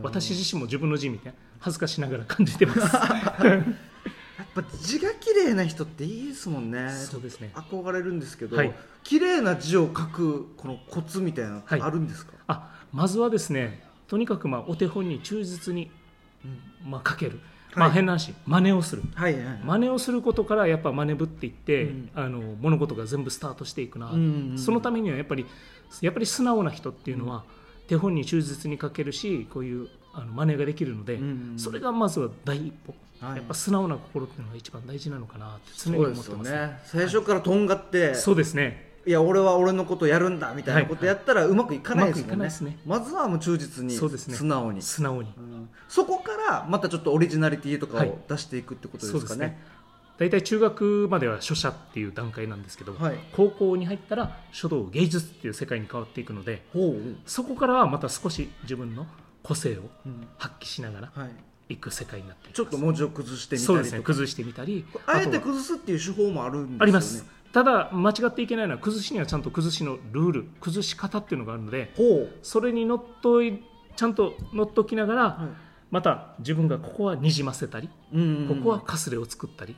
[0.02, 2.80] 私自身も自分の字見て恥ずかしながら感じてます。
[4.38, 6.90] やっぱ字が綺麗な人っていいですもんね。
[6.90, 7.50] そうですね。
[7.54, 8.72] 憧れるんですけど、はい。
[9.02, 15.90] 綺麗な字を書くこのコツみたいなあるんですか、あまずはですねとにかくまあお手本に忠実に、
[16.84, 17.40] まあ、書ける、
[17.74, 19.02] まあ、はい変な話真似をする。
[19.14, 22.10] はいはい真似をすることからやっぱ真似ぶっていって、うん。
[22.14, 24.58] あの物事が全部スタートしていくな、うんうんうん。
[24.58, 25.46] そのためにはやっぱり
[26.00, 27.44] やっぱり素直な人っていうのは、
[27.86, 31.58] 手本に忠実に書けるしこういうあの真似ができるので、うんうんうん。
[31.58, 33.36] それがまずは第一歩、はい。
[33.36, 36.78] やっぱ素直な心っていうのが一番大事なのかなって常に思ってますね。
[36.84, 42.78] 最初からとんがって、そうですねいや俺は俺のことやるんだみたいなことやったらうまくいかないですもんね,、ね。
[42.84, 44.82] まずはもう忠実に素直に。
[44.82, 45.32] 素直に。
[45.34, 45.70] うん。
[45.88, 48.10] そこからまたちょっとオリジナリティとかはい。
[48.10, 49.58] を出していくってことですかね,、
[50.18, 53.18] 大体中学までは書写っていう段階なんですけど、はい。
[53.32, 56.66] 高校に入ったら書道芸術っていう世界に変わっていくので
[57.24, 59.06] そこからはまた少し自分の
[59.42, 60.26] 個性をうん。
[60.36, 61.24] 発揮しながらは
[61.70, 64.00] い、いく世界になってちょっと文字を崩してみたりね。
[64.00, 64.84] 崩してみたり。
[65.06, 66.78] あえて崩すっていう手法もあるんですよね。
[66.82, 71.92] ありますただ間違っていけないのは崩しにはちゃんと崩しのルール崩し方っていうのがあるので
[72.42, 73.62] それにのっとい
[73.96, 75.48] ちゃんと乗っときながらは
[75.90, 78.58] また自分がここはにじませたりいうんうん。
[78.58, 79.76] ここはかすれを作ったり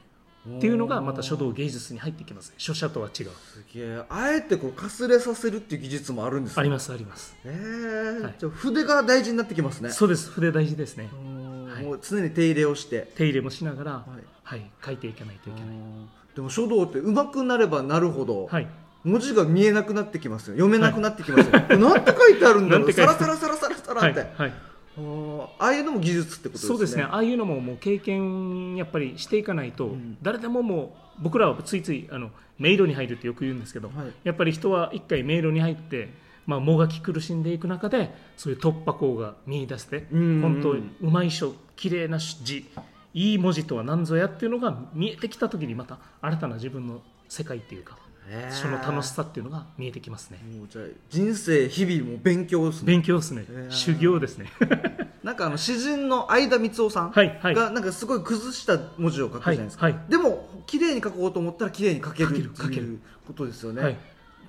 [0.57, 3.27] っていうのがまた書道芸術に入ってきます書写とは違う。
[3.27, 4.03] すげえ。
[4.09, 6.61] あえてこうかすれさせるっていう技術もあるんですね。
[6.61, 7.37] ありますあります。
[7.45, 8.23] えー。
[8.23, 8.35] はい。
[8.39, 9.91] じゃあ筆が大事になってきますね。
[9.91, 10.31] そうです。
[10.31, 11.11] 筆大事ですね。
[11.13, 11.40] うん
[11.81, 11.87] はい。
[11.87, 13.11] もう常に手入れをして。
[13.17, 14.25] 手入れもしながらはい。
[14.43, 15.71] はい書いていかないといけない。
[16.35, 18.67] でも書道って上手くなればなるほど、はい。
[19.05, 20.55] 文字が見えなくなってきますよ。
[20.55, 22.93] 読めなくなってきますよ、なんて書いてあるんだろう。
[22.93, 24.53] サラサラサラサラサはいラって、はい。
[24.99, 25.47] あー。
[25.59, 26.69] ああいうのも技術ってことですね。
[26.69, 27.05] そうですね。
[27.05, 30.19] ああいうのももう経験やっぱりしていかないと、うん。
[30.21, 34.13] 誰でももう僕らはついついあの迷路に入るってよく言うんですけど、はい。
[34.25, 36.13] やっぱり人は一回迷路に入って、
[36.47, 42.67] まあ、もがき苦しんでいく中でそういう突破口が見出して、本当にうまい書綺麗な字
[43.15, 47.99] いい文字とは何ぞやっていうのが見えてきた時にまた新たな自分の世界っていうか
[48.51, 50.39] その楽しさっていうのが見えてきますね。
[50.57, 52.87] もうじゃあ人生日々も勉強ですね。
[52.87, 54.53] 勉強ですね、修行ですね。
[55.25, 57.13] なんかあの詩人の相田光夫さん。
[57.13, 60.11] がなんかすごい崩した文字を書くじゃないですか、はいはい。
[60.11, 62.83] でも綺麗に書こうと思ったら綺麗に書けるって書ける書ける。
[62.83, 63.97] いうことですよね、はい。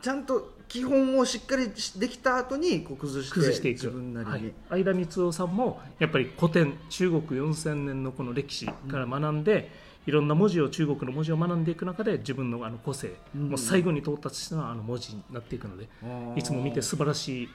[0.01, 3.75] ちゃんと基本をしっかりできた後にこう崩して崩していく。
[3.75, 9.69] 自分なりに、はい、相田光夫さんもやっぱり古典中国4000年のこの歴史から学んで、
[10.07, 13.49] いろんな文字を中国の文字を学んでいく中で自分のあの個性、うん。
[13.49, 15.89] もう最後に到達したのはあの文字になっていくので、
[16.37, 17.49] いつも見て素晴らし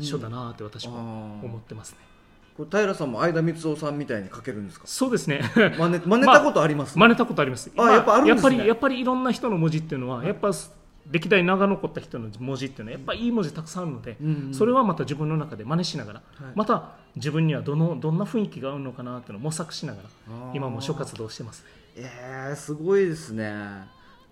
[0.00, 0.96] い書だなって私も
[1.42, 1.98] 思ってますね、
[2.56, 4.86] これ平さんも相田光夫さんみたいに書けるんですか？
[4.86, 5.42] そうですね。
[5.54, 7.70] 真似真似たことあります、真似たことあります。
[7.76, 8.56] あやっぱあるんですね。
[8.56, 10.50] やっぱりやっぱりいろんな人の文字っていうのはやっぱ
[11.10, 16.52] 歴代長残った人の文字っていうのはやっぱりいい文字たくさんあるので、うんうんそれはまた自分の中で真似しながら、はい。
[16.54, 20.08] また自分にはどのどんな雰囲気が合うのかなっていうのを模索しながら
[20.54, 21.62] 今も書活動してます。
[21.62, 23.52] ねえー、すごいですね。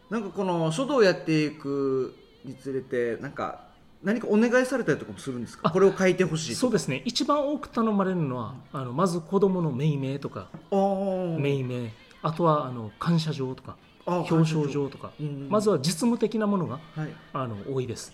[0.08, 3.68] なんかこの書道をやっていくにつれてなんか
[4.02, 5.68] 何かお願いされたりとかもするんですか？
[5.68, 7.02] あこれを書いてほしいそうですね。
[7.04, 10.48] 一番多く頼まれるのは、あのまず子供の命名とか。
[10.70, 11.92] 命名。
[12.22, 13.72] あとはあの感謝状とか。
[13.72, 15.12] あ表彰状とか、
[15.48, 17.10] まずは実務的なものがはい。
[17.32, 18.12] あの多いです。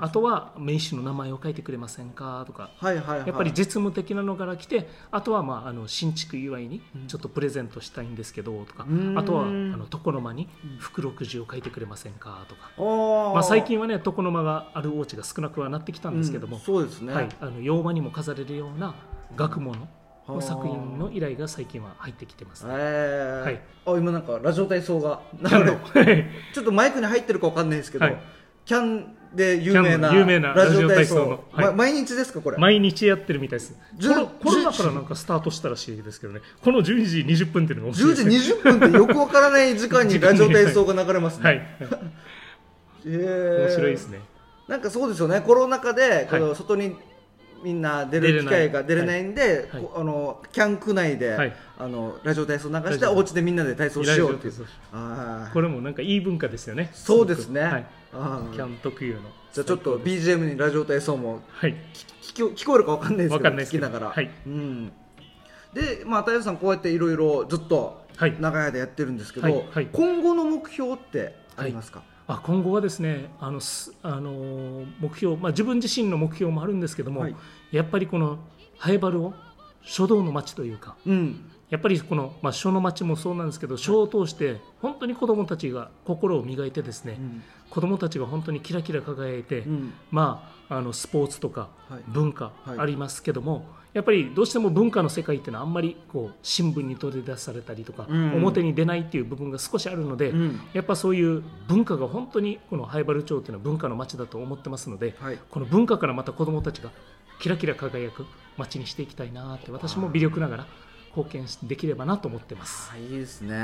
[0.00, 2.70] あとは名刺の名前を書いてくれませんかとか。
[2.82, 7.06] やっぱり実務的なのから来てあとは、まあ、あの新築祝いにうん。
[7.06, 9.18] ちょっとプレゼントしたいんですけどとか、うん。
[9.18, 12.70] あとはあの床の間に福禄寿を書いてくれませんかとか、
[13.34, 16.62] まあ、最近はね床の間があるお家が少なくはなってきたんですけども、うん。
[16.62, 18.94] そうですね、はい、あの洋間にも飾れるような
[19.36, 19.97] 学問はあ
[20.34, 22.72] の作品の依頼が最近は入ってきてます、ね。
[22.74, 23.42] えー。
[23.42, 23.60] はい。
[23.86, 25.22] あ今なんかラジオ体操が。
[26.52, 28.20] ちょっとマイクに入ってるかわかんないですけど、はい。
[28.64, 31.44] キャンで有名な有名なラジオ体操の。
[31.52, 31.66] はい。
[31.66, 32.58] ま毎日ですかこれ？
[32.58, 33.74] 毎日やってるみたいです。
[34.42, 36.40] コロナからなんかスタートしたらしいですけどね。
[36.62, 38.48] この12時20分っていうのが面白10時いです。
[38.54, 41.62] ね20分ってよくわからない時間にラジオ体操が流れますね、はい、
[43.08, 44.20] 面白いですね。
[44.66, 45.40] なんかそうですよね。
[45.40, 46.56] コロナ禍でこのはい。
[46.56, 46.94] 外に
[47.62, 49.82] みんな出る機会が出れないんで、はい。
[49.82, 51.56] こあのキャン区内で、はい。
[51.78, 54.66] あのラジオ体操流してお家でみんなで体操しようっていう。
[54.92, 56.90] あーこれもなんかいい文化ですよね。
[56.92, 58.52] そうですね、はい、あー。
[58.52, 59.20] キャン特有の。
[59.52, 61.74] じゃあちょっと BGM にラジオ体操もはい。
[62.22, 63.86] 聞こ聞こえるかわかんないですけどわかんないですけど。
[63.86, 64.30] 聞きながら、はい。
[64.46, 64.92] うん、
[65.74, 68.36] でまあ平さんこうやっていろいろずっとはい。
[68.40, 77.36] 長い間やってるんですけど、今後の目標ってありますか、あ今後はですねあのすあの目標、まあ、自分自身の目標もあるんですけども、はい。
[77.72, 78.38] やっぱりこの
[78.76, 79.34] ハエバルを
[79.82, 81.50] 書道の町というかうん。
[81.70, 87.42] やっぱりこの、まあ、書の町もそうなんですけど書を通して本当に子どもたちが心を磨いてですね、うん。
[87.70, 89.94] 子どもたちが本当にキラキラ輝いて、うん。
[90.10, 92.02] まあ、あのスポーツとかはい。
[92.08, 92.78] 文化はい。
[92.78, 93.66] ありますけども、
[93.98, 98.34] やっぱりどうしても文化の世界っていうのはあんまりこう新聞に取り出されたりとか、うん。
[98.34, 100.60] 表に出ないっていう部分が少しあるので、うん。
[100.72, 105.38] やっぱそういう文化が本当にこの灰原町っていうのは文化の街だと思ってますので、はい。
[105.50, 106.92] この文化からまた子どもたちが
[107.40, 108.24] キラキラ輝く
[108.56, 110.66] 街にしていきたいなって私も微力ながら
[111.16, 112.90] 貢献できればなと思ってます。
[112.94, 113.56] あいいですね。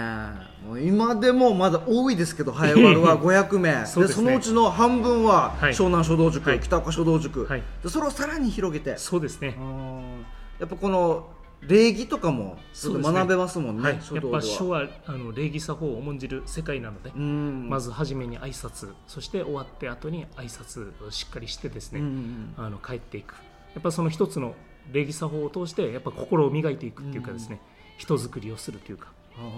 [0.67, 3.87] もう今でもまだ多いですけどハエは 500名。
[3.87, 4.09] そね。
[4.09, 5.73] そのうちの半分ははい。
[5.73, 6.61] 湘南書道塾、はい。
[6.61, 7.63] 北岡書道塾、はい。
[7.83, 8.97] でそれをさらに広げて。
[8.99, 10.14] そうですね、うん
[10.59, 11.29] やっぱこの
[11.67, 17.69] 礼儀とかも学べますもんねはい、やっぱ書はあの礼儀作法を重んじる世界なので、うん。
[17.71, 23.35] まず初めに挨拶そして終わって後に挨拶をしっかりしてですね、うんあの帰っていく。
[23.75, 24.55] やっぱその一つの
[24.93, 27.61] 礼儀作法を通してやっぱ心を磨いていくっていうかですね、
[27.97, 29.09] 人づくりをするというか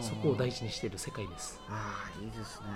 [0.01, 1.61] そこを大事にしている世界です。
[1.69, 2.67] ああいいですね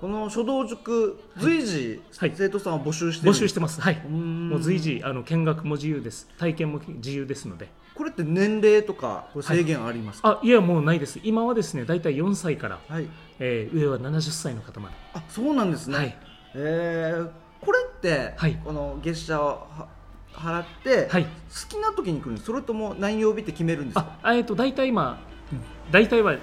[0.00, 2.32] この書道塾随時、はい。
[2.34, 3.32] 生徒さんを募集してる？
[3.32, 3.80] 募集してます。
[3.80, 3.96] はい。
[4.08, 4.48] ん。
[4.48, 6.28] もう随時あの見学も自由です。
[6.38, 7.68] 体験も自由ですので。
[7.94, 10.38] これって年齢とか制限ありますか？
[10.40, 11.18] あいやもうないです。
[11.24, 13.08] 今はですね大体4歳から、はい、
[13.40, 14.94] えー上は70歳の方まで。
[15.14, 16.16] あそうなんですね、はい。
[16.54, 17.30] えー。
[17.60, 18.54] これって、はい。
[18.64, 19.88] この月謝をは
[20.32, 21.24] 払って、はい。
[21.24, 21.30] 好
[21.68, 22.46] きな時に来るんです？
[22.46, 24.16] それとも何曜日って決めるんですか？
[24.22, 25.18] あえっ、と大体今
[25.90, 26.36] 大体は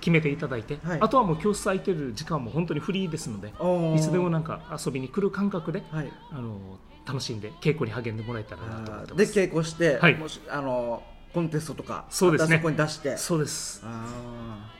[0.00, 0.98] 決めていただいて、はい。
[1.00, 3.48] あとはもう教室空いてる時間も本当にフリーですので
[3.96, 6.12] いつでもなんか遊びに来る感覚ではい。
[6.30, 10.14] あの楽しんで稽古に励んでもらえたらなと思ってまです稽古して、はい。
[10.16, 12.58] もしあのコンテストとかそうですね。
[12.58, 13.16] こに出して。
[13.16, 13.80] そうです。
[13.84, 14.74] ああ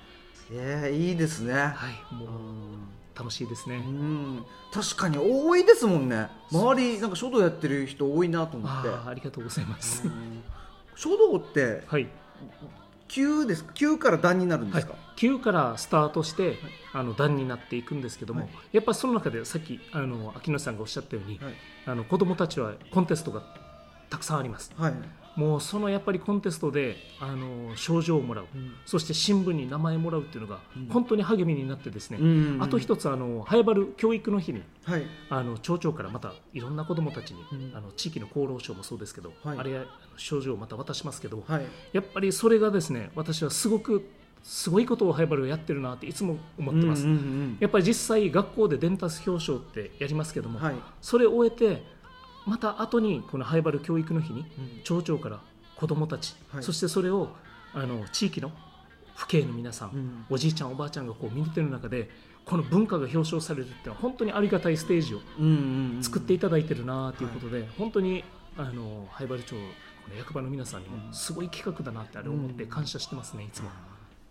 [0.51, 2.15] えー、いいですね、はい。
[2.15, 3.77] もううん楽しいですね。
[3.77, 4.45] うん。
[4.73, 6.29] 確かに多いですもんね。
[6.53, 8.89] 周りなんか書道やってる人多いなと思って。
[8.89, 10.07] ありがとうございます。
[10.07, 10.43] うん。
[10.95, 12.09] 書道ってはい。
[13.09, 13.73] 級ですか？
[13.73, 14.83] 級から段になるんではい。
[14.83, 16.59] すか、、9からスタートして、
[16.93, 18.51] あの段になっていくんですけども、はい。
[18.73, 21.55] やっぱその中でさっきあの秋野さんがおっしゃったように、はい。
[21.87, 23.43] あの子どもたちはコンテストが
[24.09, 24.73] たくさんあります。
[24.77, 24.95] はい。
[25.35, 28.75] もうそのやっぱりコンテストであの賞状をもらう、うん。
[28.87, 30.87] そして新聞に名前もらうっていうのがうん。
[30.87, 32.59] 本当に励みになってですね、うん。
[32.63, 35.03] あと一つあの早原教育の日にはい。
[35.31, 37.77] あの町長からまたいろんな子どもたちに、うん。
[37.77, 39.59] あの地域の厚労省もそうですけど、はい。
[39.59, 39.85] あれ
[40.17, 41.67] 賞状をまた渡しますけど、はい。
[41.93, 44.09] やっぱりそれがですね私はすごく
[44.43, 50.75] すごいことをハイバルがやってるなっていつも思ってます、うんうんうんやっぱり実際学校で伝達表彰ってやりますけども、はい。
[51.01, 51.83] それを終えて
[52.47, 54.83] また後にこのハイバル教育の日にうん。
[54.85, 55.41] 町長から
[55.77, 56.63] 子どもたち、はい。
[56.63, 57.31] そしてそれを
[57.75, 58.53] あの地域の
[59.17, 60.25] 父兄の皆さん、うん。
[60.31, 62.09] おじいちゃんおばあちゃんがこう見てる中で
[62.45, 68.25] この文化が表彰されるっていうのは本当にありがたいステージをうんうんうん作っていただいてるなということで、本当に
[68.57, 69.57] あの灰原町こ
[70.11, 73.69] の役場の皆さんにもすごい企画だなってあれ思って感謝してますねいつも。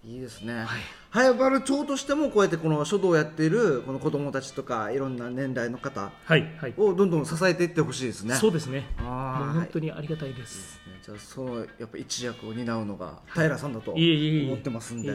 [0.08, 0.66] いいですね、はい。
[1.10, 8.36] 早原町としてもこうやってこの書道をやっているこの子どもたちとかいろんな年代の方はいはい、をどんどん支えていってほしいですね。
[8.36, 8.86] そうですね。
[9.00, 10.80] あー本当にありがたいです。
[10.88, 10.94] ね。
[11.04, 15.12] じゃあそのやっぱ一役を担うのが平さんだと思ってますんで、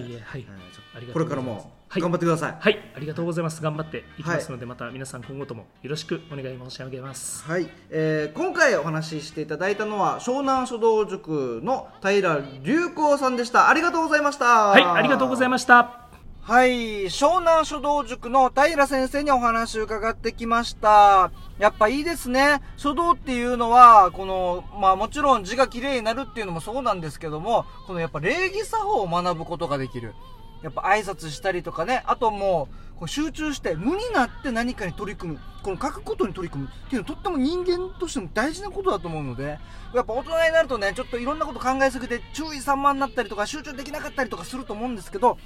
[1.07, 2.57] ことれからもはい頑張ってください。
[2.59, 3.61] はい、ありがとうございます。
[3.61, 7.44] 頑張っていきますので、また皆さん今後ともよろしくお願い申し上げます。
[7.44, 13.68] はい、えー今回お話ししていただいたのは湘南書道塾の平隆光さんでした。
[13.68, 14.68] ありがとうございました。
[14.68, 16.09] はい、ありがとうございました。
[16.40, 21.31] はい、湘南書道塾の平先生にお話を伺ってきました。
[21.59, 22.62] やっぱいいですね。
[22.78, 30.14] 書道っていうのは、この、まあもちろん字が綺麗になるっていうのもそうなんですけども、このやっぱ礼儀作法を学ぶことができる。
[30.62, 35.40] やっぱ挨拶したりとかね、あともう、こう集中して無になって何かに取り組む。
[35.62, 39.59] この書くことに取り組むっていうのはとっても人間としても大事なことだと思うので、
[39.94, 45.38] やっぱ大人になるとね、ちょっといろんなこと考えすぎて注意散漫になったりとか集中できなかったりとかすると思うんですけど、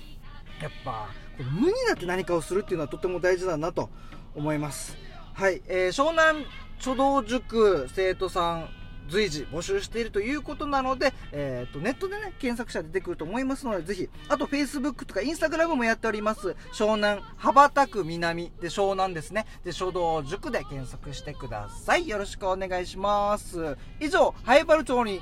[0.63, 3.91] やっぱ無になって何かをするっていうのはとても大事だなと
[4.35, 4.97] 思います。
[5.35, 6.47] はい、えー湘南
[6.79, 8.69] 書道塾生徒さん
[9.09, 16.57] 随時募集しているということなので、えー、とネットでね検索者出てくると思いますのでぜひあと Facebook とか Instagram もやっております。
[16.73, 18.53] 湘南羽ばたく南。
[18.61, 19.47] で湘南ですね。
[19.65, 22.09] で書道塾で検索してください。
[22.09, 23.77] よろしくお願いします。
[24.01, 25.21] 以上ハイバル町に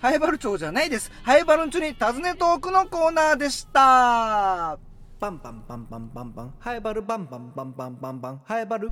[0.00, 1.12] ハイバル町じゃないです。
[1.22, 4.78] ハイバル町に尋ねトークのコーナーでした。
[5.20, 6.54] バンバンバンバンバンバン。
[6.58, 8.42] ハエバルバンバンバンバンバンバン。
[8.46, 8.90] ハエバル。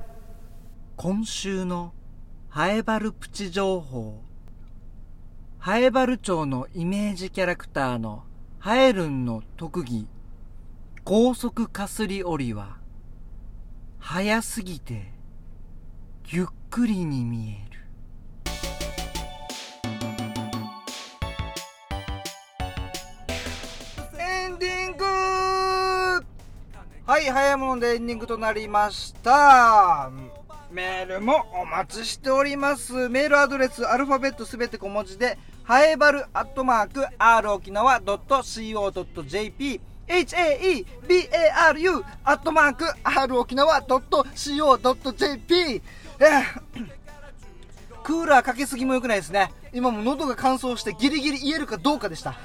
[0.95, 1.91] 今週の
[2.49, 4.28] ハエバルプチ情報。
[5.61, 8.23] ハエバル町のイメージキャラクターの
[8.59, 10.07] ハエルンの特技、
[11.03, 12.77] 高速かすり折りは、
[13.99, 15.11] 速すぎて、
[16.29, 17.79] ゆっくりに見える。
[24.17, 26.23] エンディングは
[27.19, 30.09] い、早いものでエンディングとなりました。
[30.71, 33.09] メールもお待ちしております。
[33.09, 35.35] メールアドレス、アルファベットすべて小文字で、
[35.69, 45.83] はえばるアットマーク、r 沖縄 .co.jp、haebaru アットマーク、r 沖縄 .co.jp、
[48.01, 49.51] クーラーかけすぎも良くないですね。
[49.71, 52.31] 今も喉が乾燥してギリギリ言えるかどうかでした。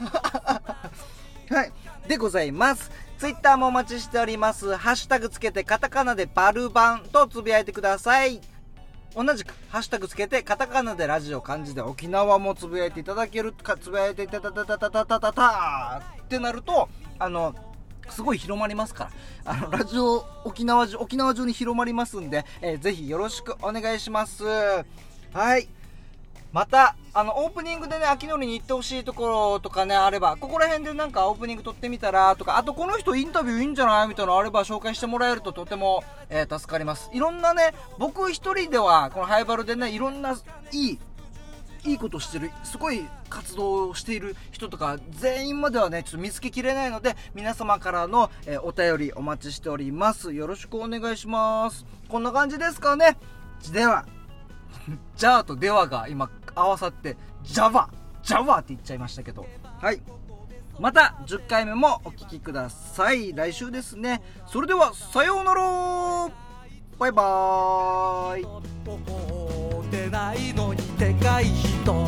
[1.49, 1.73] はい。
[2.07, 2.91] でございます。
[3.17, 4.77] ツイッターもお待ちしております。
[4.77, 8.43] ハッシュタグつけてカタカナでバルバンとつぶやいてください。
[9.15, 16.89] 同じく、ハッシュタグつけてカタカナでラジオ漢字で沖縄もつぶやいていただけるか、つぶやいていただたたたたたたたってなると、
[17.19, 17.55] あの、
[18.11, 19.11] すごい広まりますか
[19.45, 19.53] ら。
[19.53, 24.45] あの、ラジオ沖縄中、沖縄中に広まりますんで、えーぜひよろしくお願いします。
[24.45, 25.69] はい。
[26.55, 37.11] またあのオープニングでね秋のりに行ってほしいところとかねあればここら辺でなんかオープニング撮ってみたらとかあとこの人インタビューいいんじゃないみたいなのあれば紹介してもらえるととても、えー助かります。
[37.13, 40.37] いろんなね僕一人ではこのハイバルでねいろんな
[40.71, 40.99] いい
[41.87, 50.33] いいことしてるすごい活動をしている人とか全員まではねちょっと見つけきれないので皆様からの、えーお便りお待ちしております。
[50.33, 51.85] よろしくお願いします。
[52.09, 53.17] こんな感じですかね。
[53.73, 54.07] では。
[55.17, 57.89] じゃあとではが今合わさってジャワ
[58.23, 59.47] ジャワって言っちゃいましたけど。
[59.79, 60.01] はい。
[60.81, 63.33] また10回目もお聴きください。
[63.33, 64.23] 来週ですね。
[64.47, 65.61] それではさようなら。
[66.99, 68.45] バイバーイ。
[68.87, 72.07] 思ってないのにでかい人。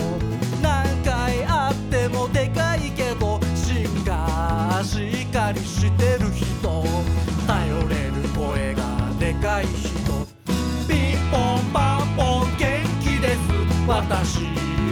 [0.62, 6.84] 何回会ってもでかいけど芯がしっかりしてる人。
[7.46, 8.82] 頼れる声が
[9.20, 9.96] でかい人。
[10.88, 12.45] ピンポンパンポン
[13.88, 14.40] 私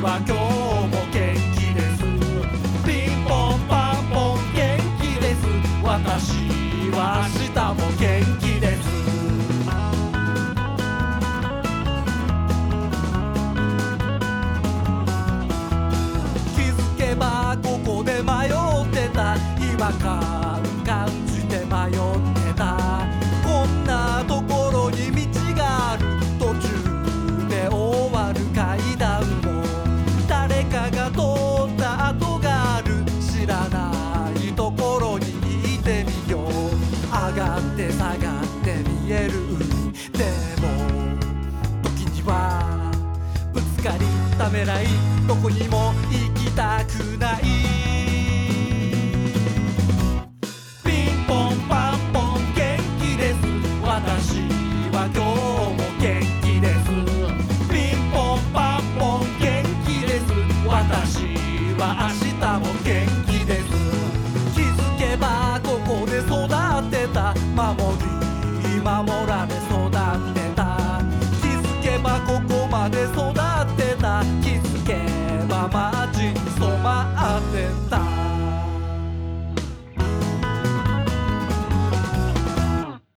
[0.02, 0.38] は今日
[0.86, 1.98] も元気です。
[2.86, 5.42] ピンポンパンポン元気です。
[5.82, 6.46] 私
[6.92, 8.04] は明日も元
[8.38, 8.86] 気です。
[16.54, 18.52] 気づけばここで迷っ
[18.92, 19.34] てた。
[19.58, 20.23] 違和感